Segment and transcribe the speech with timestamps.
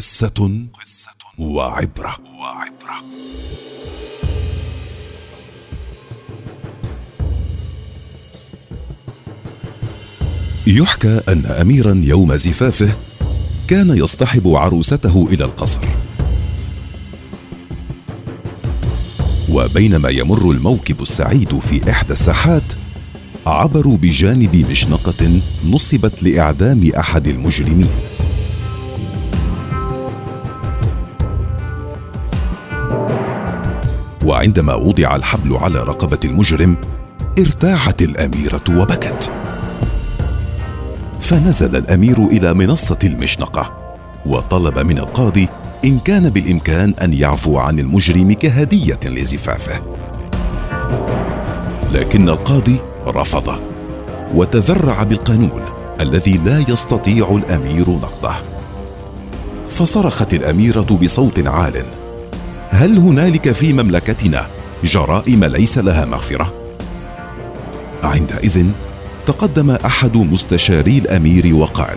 [0.00, 0.66] قصة
[1.38, 2.16] وعبرة.
[2.40, 3.04] وعبرة
[10.66, 12.96] يحكى أن أميرا يوم زفافه
[13.68, 15.80] كان يصطحب عروسته إلى القصر.
[19.50, 22.72] وبينما يمر الموكب السعيد في إحدى الساحات
[23.46, 28.09] عبروا بجانب مشنقة نصبت لإعدام أحد المجرمين.
[34.30, 36.76] وعندما وضع الحبل على رقبة المجرم
[37.38, 39.32] ارتاحت الأميرة وبكت.
[41.20, 43.94] فنزل الأمير إلى منصة المشنقة
[44.26, 45.48] وطلب من القاضي
[45.84, 49.80] إن كان بالإمكان أن يعفو عن المجرم كهدية لزفافه.
[51.92, 52.76] لكن القاضي
[53.06, 53.60] رفض
[54.34, 55.62] وتذرع بالقانون
[56.00, 58.34] الذي لا يستطيع الأمير نقضه.
[59.74, 61.99] فصرخت الأميرة بصوت عال
[62.70, 64.46] هل هنالك في مملكتنا
[64.84, 66.54] جرائم ليس لها مغفرة؟
[68.02, 68.66] عندئذ
[69.26, 71.96] تقدم أحد مستشاري الأمير وقال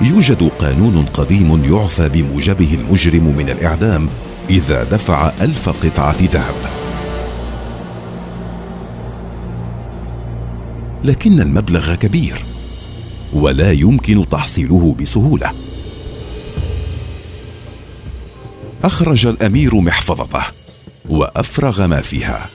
[0.00, 4.08] يوجد قانون قديم يعفى بموجبه المجرم من الإعدام
[4.50, 6.54] إذا دفع ألف قطعة ذهب.
[11.04, 12.44] لكن المبلغ كبير
[13.32, 15.50] ولا يمكن تحصيله بسهولة.
[18.84, 20.42] أخرج الأمير محفظته
[21.08, 22.50] وأفرغ ما فيها.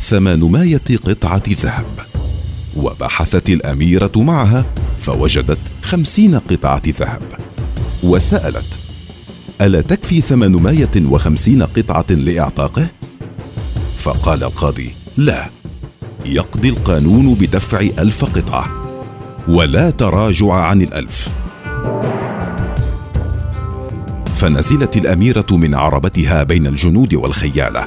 [0.00, 1.86] ثمانمائه قطعة ذهب.
[2.76, 4.64] وبحثت الأميرة معها
[4.98, 7.22] فوجدت خمسين قطعة ذهب.
[8.02, 8.78] وسألت
[9.60, 12.86] ألا تكفي ثمانمائه وخمسين قطعة لاعتاقه
[13.98, 15.50] فقال القاضي لا
[16.26, 18.68] يقضي القانون بدفع ألف قطعة.
[19.48, 21.28] ولا تراجع عن الألف.
[24.38, 27.86] فنزلت الأميرة من عربتها بين الجنود والخيالة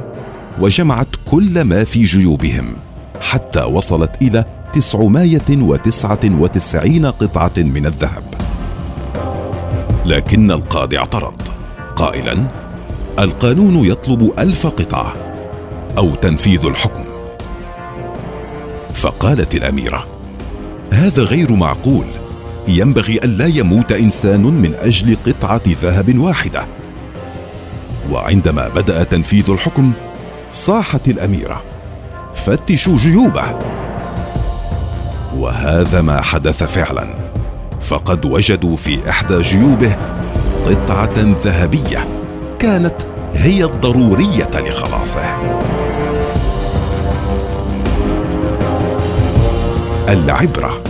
[0.59, 2.75] وجمعت كل ما في جيوبهم
[3.21, 4.21] حتى وصلت
[5.51, 8.23] وتسعة وتسعين قطعة من الذهب.
[10.05, 11.41] لكن القاضي اعترض.
[11.95, 12.47] قائلا
[13.19, 15.13] القانون يطلب ألف قطعة
[15.97, 17.03] أو تنفيذ الحكم.
[18.95, 20.07] فقالت الأميرة
[20.93, 22.05] هذا غير معقول.
[22.67, 26.65] ينبغي الا يموت إنسان من أجل قطعة ذهب واحدة.
[28.11, 29.91] وعندما بدأ تنفيذ الحكم
[30.51, 31.61] صاحت الأميرة.
[32.33, 33.59] فتشوا جيوبه.
[35.37, 37.07] وهذا ما حدث فعلا.
[37.81, 39.95] فقد وجدوا في إحدى جيوبه
[40.65, 42.07] قطعة ذهبية.
[42.59, 42.95] كانت
[43.33, 45.21] هي الضرورية لخلاصه.
[50.09, 50.83] العبرة.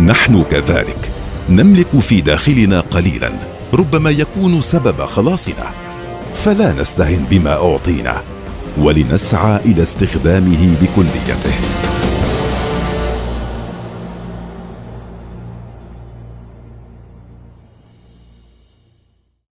[0.00, 1.11] نحن كذلك.
[1.48, 3.32] نملك في داخلنا قليلا
[3.74, 5.70] ربما يكون سبب خلاصنا.
[6.34, 8.22] فلا نستهن بما أعطينا
[8.78, 11.91] ولنسعى إلى استخدامه بكليته.